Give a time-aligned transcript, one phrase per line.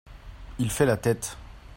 [0.57, 1.37] Il fait la tête.